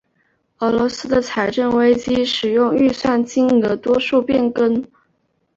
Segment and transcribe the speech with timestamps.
[0.57, 4.83] 俄罗斯的财政危机使得预算金额多次变更。